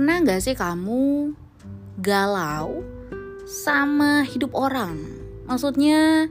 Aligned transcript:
Pernah 0.00 0.24
gak 0.24 0.40
sih 0.40 0.56
kamu 0.56 1.36
galau 2.00 2.80
sama 3.44 4.24
hidup 4.24 4.56
orang? 4.56 4.96
Maksudnya 5.44 6.24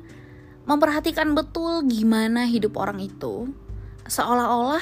memperhatikan 0.65 1.37
betul 1.37 1.85
gimana 1.85 2.49
hidup 2.49 2.73
orang 2.81 2.97
itu. 2.97 3.53
Seolah-olah 4.09 4.81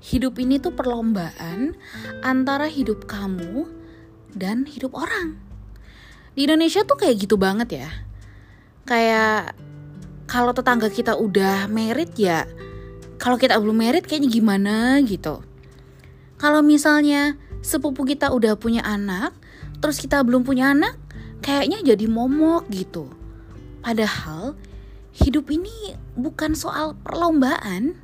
hidup 0.00 0.40
ini 0.40 0.56
tuh 0.56 0.72
perlombaan 0.72 1.76
antara 2.24 2.72
hidup 2.72 3.04
kamu 3.04 3.68
dan 4.32 4.64
hidup 4.64 4.96
orang. 4.96 5.36
Di 6.32 6.48
Indonesia 6.48 6.88
tuh 6.88 7.04
kayak 7.04 7.28
gitu 7.28 7.36
banget 7.36 7.84
ya. 7.84 7.90
Kayak 8.88 9.60
kalau 10.24 10.56
tetangga 10.56 10.88
kita 10.88 11.20
udah 11.20 11.68
merit 11.68 12.16
ya 12.16 12.48
kalau 13.20 13.36
kita 13.36 13.60
belum 13.60 13.76
merit 13.76 14.08
kayaknya 14.08 14.32
gimana 14.32 15.04
gitu. 15.04 15.44
Kalau 16.40 16.64
misalnya 16.64 17.36
sepupu 17.62 18.02
kita 18.02 18.34
udah 18.34 18.58
punya 18.58 18.82
anak, 18.82 19.32
terus 19.78 20.02
kita 20.02 20.20
belum 20.26 20.42
punya 20.42 20.74
anak, 20.74 20.98
kayaknya 21.40 21.94
jadi 21.94 22.10
momok 22.10 22.66
gitu. 22.68 23.08
Padahal 23.80 24.58
hidup 25.14 25.48
ini 25.48 25.94
bukan 26.18 26.58
soal 26.58 26.98
perlombaan. 26.98 27.96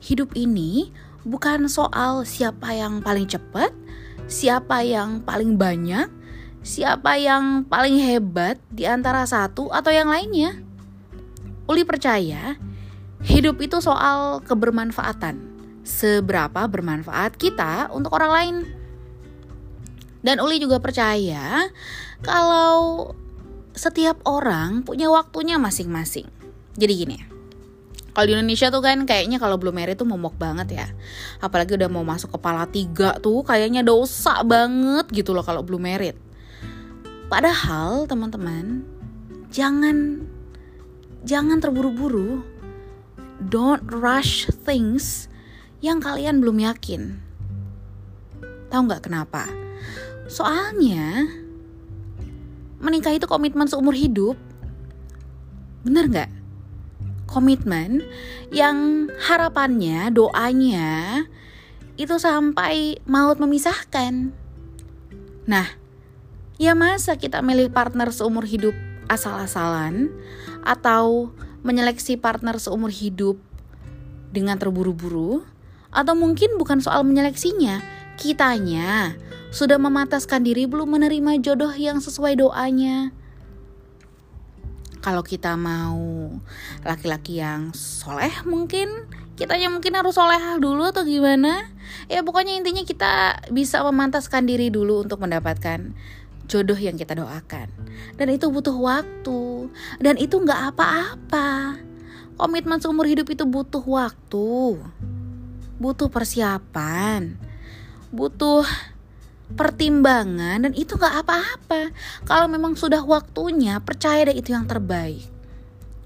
Hidup 0.00 0.32
ini 0.32 0.94
bukan 1.26 1.68
soal 1.68 2.24
siapa 2.24 2.72
yang 2.72 3.04
paling 3.04 3.28
cepat, 3.28 3.74
siapa 4.30 4.80
yang 4.86 5.20
paling 5.20 5.60
banyak, 5.60 6.08
siapa 6.64 7.20
yang 7.20 7.66
paling 7.68 8.00
hebat 8.00 8.56
di 8.72 8.88
antara 8.88 9.28
satu 9.28 9.68
atau 9.68 9.92
yang 9.92 10.08
lainnya. 10.08 10.56
Uli 11.68 11.84
percaya, 11.84 12.56
hidup 13.20 13.60
itu 13.60 13.78
soal 13.84 14.40
kebermanfaatan 14.42 15.49
seberapa 15.90 16.70
bermanfaat 16.70 17.34
kita 17.34 17.90
untuk 17.90 18.14
orang 18.14 18.30
lain. 18.30 18.56
Dan 20.22 20.38
Uli 20.38 20.62
juga 20.62 20.78
percaya 20.78 21.66
kalau 22.22 23.10
setiap 23.74 24.20
orang 24.28 24.86
punya 24.86 25.10
waktunya 25.10 25.58
masing-masing. 25.58 26.28
Jadi 26.78 26.92
gini 26.94 27.14
ya. 27.18 27.26
Kalau 28.10 28.26
di 28.26 28.34
Indonesia 28.34 28.68
tuh 28.68 28.82
kan 28.82 29.06
kayaknya 29.06 29.38
kalau 29.38 29.56
belum 29.56 29.74
married 29.80 29.96
tuh 29.96 30.06
momok 30.06 30.34
banget 30.36 30.82
ya. 30.82 30.86
Apalagi 31.40 31.78
udah 31.78 31.88
mau 31.88 32.02
masuk 32.02 32.34
kepala 32.36 32.66
tiga 32.66 33.16
tuh 33.22 33.46
kayaknya 33.46 33.86
dosa 33.86 34.42
banget 34.42 35.06
gitu 35.14 35.30
loh 35.32 35.46
kalau 35.46 35.62
belum 35.62 35.88
married. 35.88 36.18
Padahal 37.30 38.10
teman-teman 38.10 38.82
jangan 39.54 40.26
jangan 41.22 41.62
terburu-buru. 41.62 42.42
Don't 43.40 43.86
rush 43.88 44.50
things 44.68 45.30
yang 45.80 46.00
kalian 46.00 46.44
belum 46.44 46.60
yakin. 46.60 47.16
Tahu 48.68 48.80
nggak 48.86 49.08
kenapa? 49.08 49.48
Soalnya 50.30 51.26
menikah 52.78 53.12
itu 53.16 53.26
komitmen 53.26 53.66
seumur 53.66 53.96
hidup. 53.96 54.36
Bener 55.82 56.06
nggak? 56.06 56.30
Komitmen 57.26 58.04
yang 58.52 59.08
harapannya, 59.24 60.12
doanya 60.12 61.24
itu 62.00 62.16
sampai 62.16 62.96
maut 63.04 63.36
memisahkan. 63.36 64.32
Nah, 65.44 65.66
ya 66.56 66.72
masa 66.76 67.16
kita 67.16 67.44
milih 67.44 67.72
partner 67.72 68.08
seumur 68.12 68.44
hidup 68.44 68.72
asal-asalan 69.10 70.08
atau 70.62 71.34
menyeleksi 71.66 72.16
partner 72.16 72.56
seumur 72.56 72.88
hidup 72.88 73.36
dengan 74.30 74.56
terburu-buru 74.56 75.42
atau 75.90 76.14
mungkin 76.14 76.54
bukan 76.58 76.78
soal 76.78 77.02
menyeleksinya, 77.02 77.82
kitanya 78.14 79.14
sudah 79.50 79.82
memataskan 79.82 80.46
diri 80.46 80.70
belum 80.70 80.94
menerima 80.98 81.42
jodoh 81.42 81.74
yang 81.74 81.98
sesuai 81.98 82.38
doanya. 82.38 83.10
Kalau 85.00 85.24
kita 85.24 85.56
mau 85.56 86.28
laki-laki 86.84 87.40
yang 87.40 87.72
soleh 87.72 88.30
mungkin 88.44 89.08
kitanya 89.34 89.72
mungkin 89.72 89.96
harus 89.96 90.14
soleh 90.14 90.60
dulu 90.60 90.92
atau 90.92 91.02
gimana? 91.02 91.66
Ya 92.06 92.20
pokoknya 92.20 92.54
intinya 92.60 92.84
kita 92.84 93.42
bisa 93.48 93.80
memantaskan 93.80 94.44
diri 94.44 94.68
dulu 94.68 95.02
untuk 95.02 95.24
mendapatkan 95.24 95.96
jodoh 96.46 96.76
yang 96.76 97.00
kita 97.00 97.16
doakan. 97.16 97.72
Dan 98.20 98.28
itu 98.28 98.52
butuh 98.52 98.76
waktu. 98.76 99.72
Dan 99.98 100.20
itu 100.20 100.36
nggak 100.36 100.76
apa-apa. 100.76 101.80
Komitmen 102.36 102.78
seumur 102.78 103.08
hidup 103.08 103.32
itu 103.32 103.48
butuh 103.48 103.82
waktu 103.82 104.78
butuh 105.80 106.12
persiapan, 106.12 107.40
butuh 108.12 108.68
pertimbangan 109.56 110.68
dan 110.68 110.72
itu 110.76 110.94
gak 110.94 111.24
apa-apa. 111.24 111.90
Kalau 112.28 112.46
memang 112.46 112.76
sudah 112.76 113.02
waktunya, 113.02 113.80
percaya 113.82 114.28
deh 114.28 114.36
itu 114.36 114.52
yang 114.52 114.68
terbaik. 114.68 115.24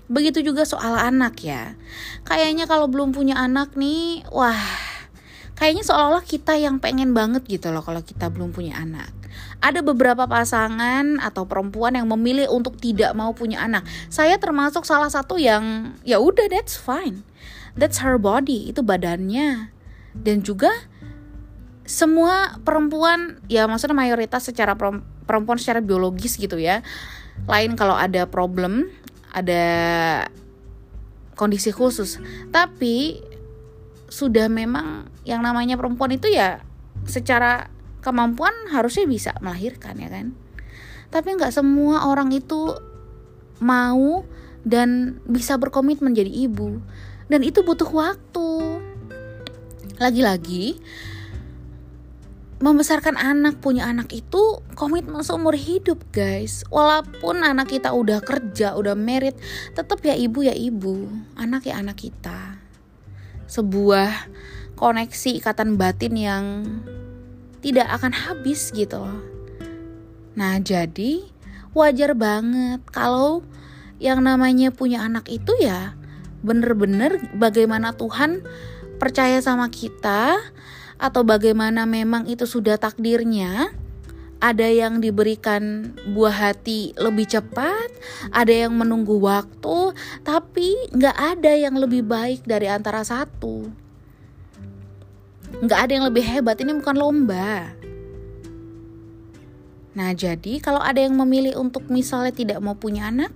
Begitu 0.06 0.46
juga 0.46 0.62
soal 0.64 0.94
anak 0.96 1.42
ya. 1.42 1.74
Kayaknya 2.22 2.70
kalau 2.70 2.86
belum 2.86 3.10
punya 3.10 3.34
anak 3.34 3.74
nih, 3.74 4.22
wah, 4.30 4.56
kayaknya 5.58 5.82
seolah-olah 5.84 6.24
kita 6.24 6.54
yang 6.54 6.78
pengen 6.78 7.12
banget 7.12 7.44
gitu 7.50 7.74
loh 7.74 7.82
kalau 7.82 8.00
kita 8.00 8.30
belum 8.30 8.54
punya 8.54 8.78
anak. 8.78 9.10
Ada 9.58 9.82
beberapa 9.82 10.28
pasangan 10.28 11.18
atau 11.18 11.48
perempuan 11.48 11.98
yang 11.98 12.06
memilih 12.06 12.52
untuk 12.52 12.78
tidak 12.78 13.16
mau 13.16 13.34
punya 13.34 13.64
anak. 13.64 13.82
Saya 14.06 14.38
termasuk 14.38 14.86
salah 14.86 15.10
satu 15.10 15.40
yang 15.40 15.96
ya 16.06 16.20
udah 16.22 16.46
that's 16.46 16.78
fine 16.78 17.26
that's 17.78 18.02
her 18.02 18.16
body 18.18 18.70
itu 18.70 18.80
badannya. 18.80 19.70
Dan 20.14 20.46
juga 20.46 20.70
semua 21.84 22.56
perempuan 22.64 23.42
ya 23.50 23.68
maksudnya 23.68 23.98
mayoritas 23.98 24.48
secara 24.48 24.72
perempuan 25.28 25.60
secara 25.60 25.84
biologis 25.84 26.40
gitu 26.40 26.56
ya 26.56 26.80
lain 27.44 27.76
kalau 27.76 27.92
ada 27.92 28.24
problem 28.24 28.88
ada 29.34 29.66
kondisi 31.34 31.74
khusus. 31.74 32.22
Tapi 32.54 33.20
sudah 34.06 34.46
memang 34.46 35.10
yang 35.26 35.42
namanya 35.42 35.74
perempuan 35.74 36.14
itu 36.14 36.30
ya 36.30 36.62
secara 37.04 37.68
kemampuan 38.00 38.54
harusnya 38.70 39.04
bisa 39.10 39.34
melahirkan 39.42 39.98
ya 39.98 40.08
kan? 40.08 40.32
Tapi 41.10 41.34
nggak 41.34 41.50
semua 41.50 42.06
orang 42.06 42.30
itu 42.30 42.78
mau 43.58 44.22
dan 44.64 45.20
bisa 45.28 45.58
berkomitmen 45.60 46.16
jadi 46.16 46.30
ibu 46.48 46.80
dan 47.28 47.40
itu 47.40 47.64
butuh 47.64 47.88
waktu. 47.88 48.80
Lagi-lagi 49.96 50.78
membesarkan 52.64 53.20
anak 53.20 53.60
punya 53.60 53.84
anak 53.84 54.08
itu 54.14 54.64
komitmen 54.72 55.20
seumur 55.20 55.52
hidup 55.52 56.00
guys. 56.10 56.64
Walaupun 56.72 57.44
anak 57.44 57.76
kita 57.76 57.92
udah 57.92 58.24
kerja 58.24 58.72
udah 58.72 58.96
merit 58.96 59.36
tetap 59.76 60.00
ya 60.00 60.16
ibu 60.16 60.40
ya 60.40 60.56
ibu 60.56 61.08
anak 61.36 61.68
ya 61.68 61.78
anak 61.78 62.00
kita. 62.00 62.56
Sebuah 63.44 64.32
koneksi 64.80 65.44
ikatan 65.44 65.76
batin 65.76 66.14
yang 66.16 66.44
tidak 67.60 67.88
akan 68.00 68.16
habis 68.16 68.72
gitu. 68.72 69.04
Nah 70.34 70.56
jadi 70.58 71.20
wajar 71.76 72.16
banget 72.16 72.80
kalau 72.88 73.44
yang 74.00 74.24
namanya 74.24 74.72
punya 74.74 75.06
anak 75.06 75.28
itu 75.30 75.52
ya 75.62 75.94
bener-bener 76.44 77.16
bagaimana 77.32 77.96
Tuhan 77.96 78.44
percaya 79.00 79.40
sama 79.40 79.72
kita 79.72 80.36
atau 81.00 81.24
bagaimana 81.24 81.88
memang 81.88 82.28
itu 82.28 82.44
sudah 82.44 82.76
takdirnya 82.76 83.72
ada 84.44 84.68
yang 84.68 85.00
diberikan 85.00 85.96
buah 86.12 86.52
hati 86.52 86.92
lebih 87.00 87.24
cepat, 87.24 87.88
ada 88.28 88.52
yang 88.52 88.76
menunggu 88.76 89.16
waktu, 89.16 89.96
tapi 90.20 90.76
nggak 90.92 91.16
ada 91.16 91.52
yang 91.56 91.80
lebih 91.80 92.04
baik 92.04 92.44
dari 92.44 92.68
antara 92.68 93.00
satu. 93.00 93.72
Nggak 95.64 95.80
ada 95.80 95.92
yang 95.96 96.06
lebih 96.12 96.24
hebat, 96.28 96.60
ini 96.60 96.76
bukan 96.76 96.92
lomba. 96.92 97.72
Nah 99.96 100.10
jadi 100.12 100.60
kalau 100.60 100.82
ada 100.82 101.00
yang 101.00 101.16
memilih 101.16 101.56
untuk 101.56 101.88
misalnya 101.88 102.34
tidak 102.34 102.60
mau 102.60 102.76
punya 102.76 103.08
anak, 103.08 103.32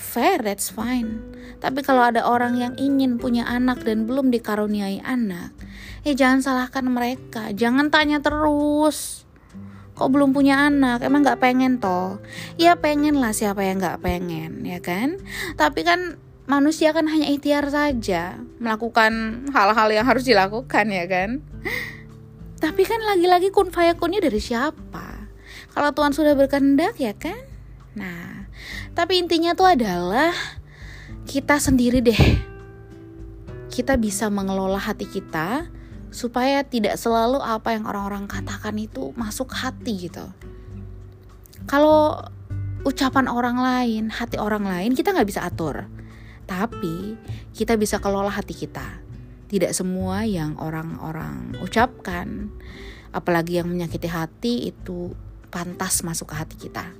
fair, 0.00 0.40
that's 0.40 0.72
fine. 0.72 1.20
Tapi 1.60 1.84
kalau 1.84 2.08
ada 2.08 2.24
orang 2.24 2.56
yang 2.56 2.72
ingin 2.80 3.20
punya 3.20 3.44
anak 3.44 3.84
dan 3.84 4.08
belum 4.08 4.32
dikaruniai 4.32 5.04
anak, 5.04 5.52
ya 6.08 6.16
jangan 6.16 6.40
salahkan 6.40 6.88
mereka. 6.88 7.52
Jangan 7.52 7.92
tanya 7.92 8.24
terus. 8.24 9.28
Kok 10.00 10.08
belum 10.08 10.32
punya 10.32 10.72
anak? 10.72 11.04
Emang 11.04 11.20
gak 11.20 11.44
pengen 11.44 11.76
toh? 11.76 12.24
Ya 12.56 12.80
pengen 12.80 13.20
lah 13.20 13.36
siapa 13.36 13.60
yang 13.60 13.76
gak 13.76 14.00
pengen, 14.00 14.64
ya 14.64 14.80
kan? 14.80 15.20
Tapi 15.60 15.84
kan 15.84 16.16
manusia 16.48 16.96
kan 16.96 17.04
hanya 17.04 17.28
ikhtiar 17.28 17.68
saja 17.68 18.40
melakukan 18.56 19.44
hal-hal 19.52 19.88
yang 19.92 20.08
harus 20.08 20.24
dilakukan, 20.24 20.88
ya 20.88 21.04
kan? 21.04 21.44
Tapi 22.64 22.82
kan 22.88 23.04
lagi-lagi 23.04 23.52
kun 23.52 23.68
fayakunnya 23.68 24.24
dari 24.24 24.40
siapa? 24.40 25.28
Kalau 25.76 25.92
Tuhan 25.92 26.16
sudah 26.16 26.32
berkehendak 26.32 26.96
ya 26.96 27.12
kan? 27.12 27.44
Nah, 27.92 28.39
tapi 28.92 29.22
intinya 29.22 29.54
tuh 29.54 29.74
adalah 29.74 30.32
kita 31.30 31.62
sendiri 31.62 32.02
deh. 32.02 32.24
Kita 33.70 33.94
bisa 33.94 34.26
mengelola 34.28 34.82
hati 34.82 35.06
kita 35.06 35.70
supaya 36.10 36.66
tidak 36.66 36.98
selalu 36.98 37.38
apa 37.38 37.78
yang 37.78 37.86
orang-orang 37.86 38.26
katakan 38.26 38.74
itu 38.76 39.14
masuk 39.14 39.54
hati 39.54 40.10
gitu. 40.10 40.26
Kalau 41.70 42.18
ucapan 42.82 43.30
orang 43.30 43.62
lain, 43.62 44.04
hati 44.10 44.40
orang 44.42 44.66
lain 44.66 44.90
kita 44.98 45.14
nggak 45.14 45.28
bisa 45.30 45.46
atur, 45.46 45.86
tapi 46.50 47.14
kita 47.54 47.78
bisa 47.78 48.02
kelola 48.02 48.32
hati 48.32 48.58
kita. 48.58 48.98
Tidak 49.46 49.70
semua 49.70 50.26
yang 50.26 50.58
orang-orang 50.58 51.58
ucapkan, 51.62 52.50
apalagi 53.14 53.62
yang 53.62 53.70
menyakiti 53.70 54.10
hati 54.10 54.70
itu 54.70 55.14
pantas 55.50 56.02
masuk 56.02 56.30
ke 56.30 56.34
hati 56.34 56.56
kita. 56.58 56.99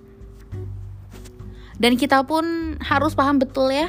Dan 1.81 1.97
kita 1.97 2.21
pun 2.29 2.77
harus 2.85 3.17
paham 3.17 3.41
betul 3.41 3.73
ya, 3.73 3.89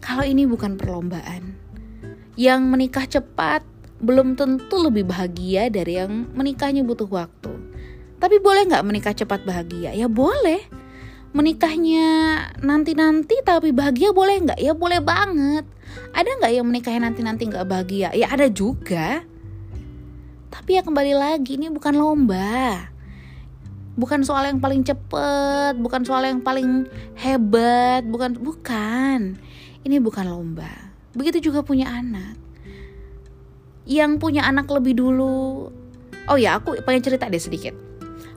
kalau 0.00 0.24
ini 0.24 0.48
bukan 0.48 0.80
perlombaan. 0.80 1.52
Yang 2.34 2.60
menikah 2.64 3.04
cepat 3.04 3.60
belum 4.00 4.40
tentu 4.40 4.80
lebih 4.80 5.04
bahagia 5.04 5.68
dari 5.68 6.00
yang 6.00 6.32
menikahnya 6.32 6.80
butuh 6.80 7.06
waktu. 7.06 7.52
Tapi 8.16 8.40
boleh 8.40 8.64
nggak 8.72 8.84
menikah 8.88 9.12
cepat 9.12 9.44
bahagia? 9.44 9.92
Ya 9.92 10.08
boleh. 10.08 10.64
Menikahnya 11.36 12.06
nanti-nanti 12.64 13.44
tapi 13.44 13.76
bahagia 13.76 14.16
boleh 14.16 14.48
nggak? 14.48 14.58
Ya 14.64 14.72
boleh 14.72 15.04
banget. 15.04 15.68
Ada 16.16 16.40
nggak 16.40 16.52
yang 16.56 16.66
menikahnya 16.66 17.12
nanti-nanti 17.12 17.52
nggak 17.52 17.68
bahagia? 17.68 18.08
Ya 18.16 18.32
ada 18.32 18.48
juga. 18.48 19.28
Tapi 20.48 20.80
ya 20.80 20.82
kembali 20.86 21.12
lagi 21.12 21.60
ini 21.60 21.68
bukan 21.68 22.00
lomba. 22.00 22.93
Bukan 23.94 24.26
soal 24.26 24.50
yang 24.50 24.58
paling 24.58 24.82
cepet, 24.82 25.78
bukan 25.78 26.02
soal 26.02 26.26
yang 26.26 26.42
paling 26.42 26.90
hebat, 27.14 28.02
bukan 28.06 28.34
bukan. 28.38 29.38
Ini 29.86 29.96
bukan 30.02 30.26
lomba. 30.26 30.90
Begitu 31.14 31.50
juga 31.50 31.62
punya 31.62 31.90
anak. 31.94 32.34
Yang 33.86 34.18
punya 34.18 34.42
anak 34.42 34.66
lebih 34.66 34.98
dulu. 34.98 35.70
Oh 36.26 36.38
ya, 36.40 36.58
aku 36.58 36.74
pengen 36.82 37.04
cerita 37.06 37.30
deh 37.30 37.38
sedikit. 37.38 37.76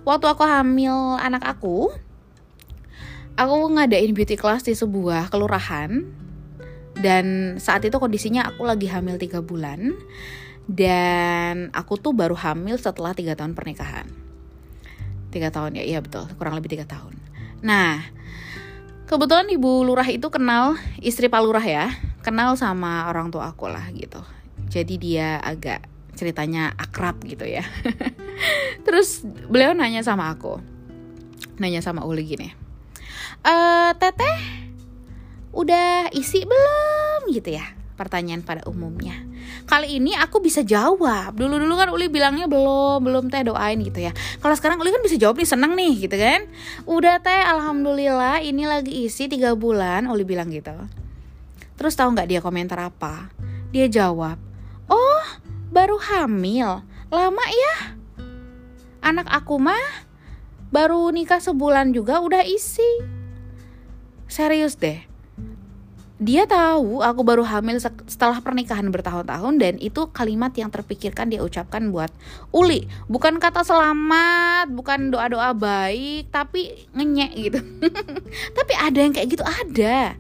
Waktu 0.06 0.30
aku 0.30 0.46
hamil 0.46 1.18
anak 1.18 1.42
aku, 1.58 1.90
aku 3.38 3.56
ngadain 3.74 4.14
beauty 4.14 4.38
class 4.38 4.66
di 4.66 4.78
sebuah 4.78 5.30
kelurahan 5.34 6.06
dan 6.98 7.56
saat 7.62 7.86
itu 7.86 7.94
kondisinya 8.02 8.50
aku 8.50 8.66
lagi 8.66 8.90
hamil 8.90 9.22
tiga 9.22 9.46
bulan 9.46 9.94
dan 10.66 11.70
aku 11.72 11.96
tuh 12.02 12.12
baru 12.12 12.34
hamil 12.34 12.76
setelah 12.82 13.14
tiga 13.14 13.38
tahun 13.38 13.54
pernikahan 13.54 14.10
tiga 15.38 15.54
tahun. 15.54 15.78
Ya 15.78 15.84
iya 15.86 16.00
betul. 16.02 16.26
Kurang 16.36 16.58
lebih 16.58 16.74
tiga 16.74 16.90
tahun. 16.90 17.14
Nah 17.62 18.02
kebetulan 19.06 19.48
ibu 19.54 19.86
lurah 19.86 20.08
itu 20.10 20.28
kenal 20.28 20.76
istri 21.00 21.32
pak 21.32 21.40
lurah 21.40 21.64
ya 21.64 21.88
kenal 22.26 22.60
sama 22.60 23.08
orang 23.08 23.30
tua 23.30 23.54
aku 23.54 23.70
lah 23.70 23.88
gitu. 23.94 24.20
Jadi 24.68 25.00
dia 25.00 25.40
agak 25.40 25.86
ceritanya 26.18 26.74
akrab 26.76 27.22
gitu 27.24 27.46
ya. 27.46 27.62
Terus 28.86 29.22
beliau 29.24 29.78
nanya 29.78 30.02
sama 30.02 30.34
aku 30.34 30.78
nanya 31.58 31.82
sama 31.82 32.06
Uli 32.06 32.22
gini 32.22 32.68
e, 33.42 33.56
teteh 33.98 34.38
udah 35.54 36.14
isi 36.14 36.46
belum? 36.46 37.34
Gitu 37.34 37.58
ya 37.58 37.66
pertanyaan 37.98 38.46
pada 38.46 38.62
umumnya. 38.70 39.18
Kali 39.68 40.00
ini 40.00 40.16
aku 40.16 40.40
bisa 40.40 40.64
jawab. 40.64 41.36
Dulu-dulu 41.36 41.74
kan 41.76 41.90
Uli 41.92 42.08
bilangnya 42.08 42.48
belum, 42.48 43.04
belum 43.04 43.28
teh 43.28 43.44
doain 43.44 43.78
gitu 43.84 44.00
ya. 44.00 44.16
Kalau 44.40 44.56
sekarang 44.56 44.80
Uli 44.80 44.96
kan 44.96 45.04
bisa 45.04 45.20
jawab 45.20 45.36
nih, 45.38 45.50
seneng 45.50 45.76
nih 45.76 45.94
gitu 46.08 46.16
kan. 46.16 46.48
Udah 46.88 47.20
teh, 47.20 47.44
alhamdulillah 47.44 48.40
ini 48.44 48.64
lagi 48.64 49.06
isi 49.06 49.28
tiga 49.28 49.58
bulan, 49.58 50.08
Uli 50.08 50.24
bilang 50.24 50.48
gitu. 50.54 50.74
Terus 51.78 51.94
tahu 51.94 52.16
nggak 52.16 52.28
dia 52.32 52.40
komentar 52.40 52.80
apa? 52.80 53.30
Dia 53.70 53.92
jawab, 53.92 54.40
oh 54.88 55.26
baru 55.70 56.00
hamil, 56.00 56.82
lama 57.12 57.46
ya. 57.52 57.76
Anak 59.04 59.28
aku 59.30 59.60
mah 59.60 60.08
baru 60.72 61.12
nikah 61.12 61.44
sebulan 61.44 61.92
juga 61.92 62.24
udah 62.24 62.48
isi. 62.48 62.88
Serius 64.28 64.76
deh 64.76 65.17
dia 66.18 66.50
tahu 66.50 67.06
aku 67.06 67.22
baru 67.22 67.46
hamil 67.46 67.78
setelah 68.10 68.42
pernikahan 68.42 68.90
bertahun-tahun 68.90 69.54
dan 69.62 69.78
itu 69.78 70.10
kalimat 70.10 70.50
yang 70.58 70.74
terpikirkan 70.74 71.30
dia 71.30 71.46
ucapkan 71.46 71.94
buat 71.94 72.10
Uli. 72.50 72.90
Bukan 73.06 73.38
kata 73.38 73.62
selamat 73.62 74.74
bukan 74.74 75.14
doa-doa 75.14 75.54
baik 75.54 76.34
tapi 76.34 76.90
ngenyek 76.98 77.32
gitu. 77.38 77.60
Tapi 78.58 78.74
ada 78.74 78.98
yang 78.98 79.14
kayak 79.14 79.30
gitu 79.30 79.46
ada. 79.46 80.18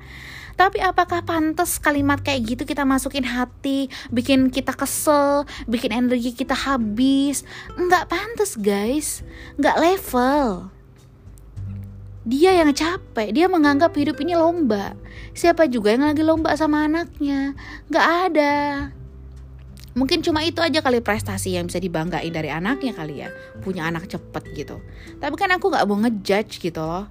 Tapi 0.58 0.82
apakah 0.82 1.22
pantas 1.22 1.78
kalimat 1.78 2.18
kayak 2.22 2.46
gitu 2.46 2.64
kita 2.66 2.82
masukin 2.82 3.26
hati 3.26 3.94
bikin 4.10 4.50
kita 4.50 4.74
kesel 4.74 5.46
bikin 5.66 5.94
energi 5.94 6.34
kita 6.34 6.54
habis? 6.54 7.42
Nggak 7.74 8.10
pantas 8.10 8.54
guys. 8.58 9.26
Nggak 9.58 9.78
level 9.82 10.77
dia 12.28 12.52
yang 12.60 12.76
capek, 12.76 13.32
dia 13.32 13.48
menganggap 13.48 13.96
hidup 13.96 14.20
ini 14.20 14.36
lomba. 14.36 15.00
Siapa 15.32 15.72
juga 15.72 15.96
yang 15.96 16.04
lagi 16.04 16.28
lomba 16.28 16.52
sama 16.60 16.84
anaknya? 16.84 17.56
Gak 17.88 18.08
ada. 18.28 18.56
Mungkin 19.96 20.20
cuma 20.20 20.44
itu 20.44 20.60
aja 20.60 20.84
kali 20.84 21.00
prestasi 21.00 21.56
yang 21.56 21.72
bisa 21.72 21.80
dibanggain 21.80 22.30
dari 22.30 22.52
anaknya 22.52 22.92
kali 22.92 23.24
ya. 23.24 23.32
Punya 23.64 23.88
anak 23.88 24.12
cepet 24.12 24.44
gitu. 24.60 24.84
Tapi 25.24 25.36
kan 25.40 25.56
aku 25.56 25.72
gak 25.72 25.88
mau 25.88 25.96
ngejudge 26.04 26.60
gitu 26.60 26.84
loh. 26.84 27.08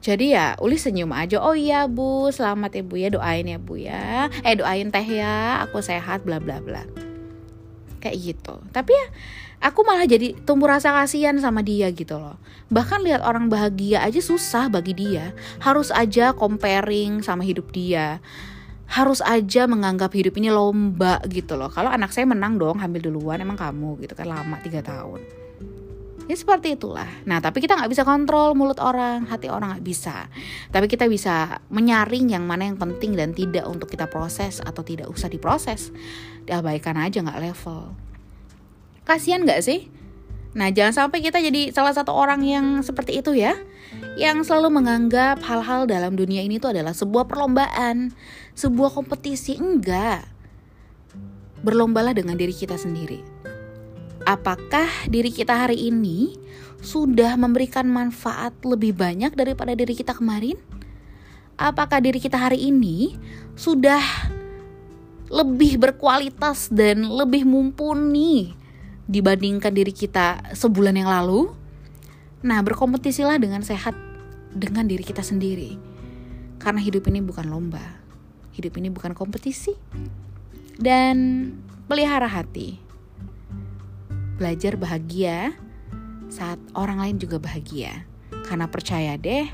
Jadi 0.00 0.32
ya 0.32 0.56
Uli 0.64 0.80
senyum 0.80 1.12
aja 1.12 1.44
Oh 1.44 1.52
iya 1.52 1.84
bu 1.84 2.32
selamat 2.32 2.72
ya 2.72 2.82
bu 2.88 2.94
ya 2.96 3.08
Doain 3.12 3.44
ya 3.44 3.60
bu 3.60 3.76
ya 3.76 4.32
Eh 4.48 4.56
doain 4.56 4.88
teh 4.88 5.04
ya 5.04 5.60
Aku 5.68 5.84
sehat 5.84 6.24
bla 6.24 6.40
bla 6.40 6.56
bla 6.64 6.88
Kayak 8.00 8.16
gitu 8.16 8.54
Tapi 8.72 8.96
ya 8.96 9.06
aku 9.60 9.84
malah 9.84 10.08
jadi 10.08 10.32
tumbuh 10.48 10.72
rasa 10.72 10.96
kasihan 10.96 11.36
sama 11.36 11.60
dia 11.60 11.92
gitu 11.92 12.16
loh. 12.16 12.40
Bahkan 12.72 13.04
lihat 13.04 13.20
orang 13.22 13.52
bahagia 13.52 14.00
aja 14.00 14.18
susah 14.18 14.72
bagi 14.72 14.96
dia. 14.96 15.36
Harus 15.60 15.92
aja 15.92 16.32
comparing 16.32 17.20
sama 17.20 17.44
hidup 17.44 17.70
dia. 17.70 18.18
Harus 18.90 19.22
aja 19.22 19.70
menganggap 19.70 20.10
hidup 20.16 20.34
ini 20.40 20.50
lomba 20.50 21.22
gitu 21.30 21.54
loh. 21.54 21.70
Kalau 21.70 21.92
anak 21.92 22.10
saya 22.10 22.26
menang 22.26 22.58
dong 22.58 22.80
hamil 22.82 22.98
duluan 23.04 23.38
emang 23.38 23.60
kamu 23.60 24.02
gitu 24.02 24.18
kan 24.18 24.26
lama 24.26 24.56
tiga 24.64 24.82
tahun. 24.82 25.22
Ya 26.30 26.38
seperti 26.38 26.78
itulah. 26.78 27.10
Nah 27.26 27.42
tapi 27.42 27.58
kita 27.58 27.74
nggak 27.74 27.90
bisa 27.90 28.06
kontrol 28.06 28.54
mulut 28.54 28.78
orang, 28.78 29.26
hati 29.26 29.50
orang 29.50 29.74
nggak 29.74 29.82
bisa. 29.82 30.30
Tapi 30.70 30.86
kita 30.86 31.10
bisa 31.10 31.58
menyaring 31.74 32.30
yang 32.30 32.46
mana 32.46 32.70
yang 32.70 32.78
penting 32.78 33.18
dan 33.18 33.34
tidak 33.34 33.66
untuk 33.66 33.90
kita 33.90 34.06
proses 34.06 34.62
atau 34.62 34.86
tidak 34.86 35.10
usah 35.10 35.26
diproses. 35.26 35.90
Diabaikan 36.48 36.96
aja 36.96 37.20
nggak 37.20 37.42
level 37.42 37.96
Kasian 39.10 39.42
gak 39.42 39.66
sih? 39.66 39.90
Nah, 40.54 40.70
jangan 40.70 41.06
sampai 41.06 41.18
kita 41.18 41.42
jadi 41.42 41.74
salah 41.74 41.94
satu 41.94 42.14
orang 42.14 42.46
yang 42.46 42.78
seperti 42.82 43.18
itu 43.18 43.34
ya. 43.34 43.58
Yang 44.14 44.46
selalu 44.50 44.82
menganggap 44.82 45.42
hal-hal 45.42 45.90
dalam 45.90 46.14
dunia 46.14 46.46
ini 46.46 46.62
itu 46.62 46.70
adalah 46.70 46.94
sebuah 46.94 47.26
perlombaan, 47.26 48.14
sebuah 48.54 48.94
kompetisi. 48.94 49.58
Enggak. 49.58 50.26
Berlombalah 51.66 52.14
dengan 52.14 52.38
diri 52.38 52.54
kita 52.54 52.78
sendiri. 52.78 53.18
Apakah 54.26 54.86
diri 55.10 55.34
kita 55.34 55.58
hari 55.58 55.90
ini 55.90 56.38
sudah 56.78 57.34
memberikan 57.34 57.90
manfaat 57.90 58.54
lebih 58.62 58.94
banyak 58.94 59.34
daripada 59.34 59.74
diri 59.74 59.98
kita 59.98 60.14
kemarin? 60.14 60.54
Apakah 61.58 61.98
diri 61.98 62.22
kita 62.22 62.38
hari 62.38 62.62
ini 62.70 63.18
sudah 63.58 64.29
lebih 65.30 65.78
berkualitas 65.78 66.66
dan 66.74 67.06
lebih 67.06 67.46
mumpuni 67.46 68.58
dibandingkan 69.06 69.70
diri 69.70 69.94
kita 69.94 70.54
sebulan 70.54 70.98
yang 70.98 71.06
lalu. 71.06 71.54
Nah, 72.42 72.58
berkompetisilah 72.66 73.38
dengan 73.38 73.62
sehat 73.62 73.94
dengan 74.50 74.90
diri 74.90 75.06
kita 75.06 75.22
sendiri. 75.22 75.78
Karena 76.58 76.82
hidup 76.82 77.06
ini 77.06 77.22
bukan 77.22 77.46
lomba. 77.46 78.02
Hidup 78.58 78.74
ini 78.82 78.90
bukan 78.90 79.14
kompetisi. 79.14 79.72
Dan 80.74 81.50
pelihara 81.86 82.26
hati. 82.26 82.82
Belajar 84.34 84.74
bahagia 84.74 85.54
saat 86.26 86.58
orang 86.74 86.98
lain 86.98 87.16
juga 87.22 87.38
bahagia. 87.38 88.02
Karena 88.46 88.66
percaya 88.66 89.14
deh, 89.14 89.46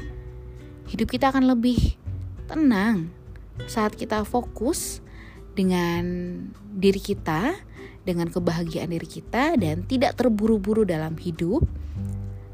hidup 0.89 1.11
kita 1.11 1.29
akan 1.29 1.53
lebih 1.53 2.01
tenang 2.49 3.11
saat 3.67 3.97
kita 3.97 4.23
fokus 4.23 5.05
dengan 5.57 6.05
diri 6.77 7.01
kita 7.01 7.57
dengan 8.07 8.31
kebahagiaan 8.31 8.95
diri 8.95 9.09
kita 9.11 9.59
dan 9.59 9.83
tidak 9.83 10.15
terburu-buru 10.15 10.87
dalam 10.87 11.19
hidup. 11.19 11.67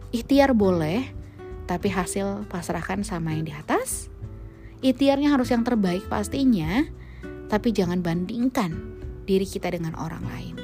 Ikhtiar 0.09 0.57
boleh, 0.57 1.13
tapi 1.69 1.93
hasil 1.93 2.49
pasrahkan 2.49 3.05
sama 3.05 3.37
yang 3.37 3.45
di 3.45 3.53
atas. 3.53 4.09
Ikhtiarnya 4.81 5.31
harus 5.37 5.53
yang 5.53 5.63
terbaik 5.63 6.09
pastinya, 6.09 6.89
tapi 7.53 7.71
jangan 7.71 8.01
bandingkan 8.01 8.73
diri 9.29 9.45
kita 9.45 9.69
dengan 9.69 9.93
orang 10.01 10.25
lain. 10.25 10.62